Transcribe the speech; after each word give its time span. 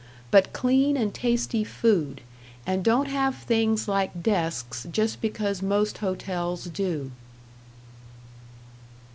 But 0.31 0.51
clean 0.51 0.97
and 0.97 1.13
tasty 1.13 1.63
food, 1.63 2.21
and 2.65 2.83
don't 2.83 3.05
have 3.05 3.35
things 3.37 3.87
like 3.87 4.23
desks 4.23 4.87
just 4.91 5.21
because 5.21 5.61
most 5.61 5.99
hotels 5.99 6.65
do." 6.65 7.11